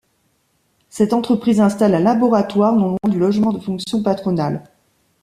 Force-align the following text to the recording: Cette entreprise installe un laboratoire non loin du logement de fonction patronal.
Cette 0.89 1.13
entreprise 1.13 1.59
installe 1.61 1.93
un 1.93 1.99
laboratoire 1.99 2.73
non 2.75 2.87
loin 2.93 3.11
du 3.11 3.19
logement 3.19 3.53
de 3.53 3.59
fonction 3.59 4.01
patronal. 4.01 4.63